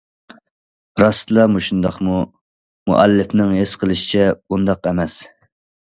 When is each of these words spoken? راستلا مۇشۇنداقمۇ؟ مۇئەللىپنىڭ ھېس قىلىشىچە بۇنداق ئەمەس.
راستلا 1.01 1.43
مۇشۇنداقمۇ؟ 1.57 2.17
مۇئەللىپنىڭ 2.91 3.57
ھېس 3.61 3.79
قىلىشىچە 3.87 4.29
بۇنداق 4.43 4.93
ئەمەس. 4.95 5.25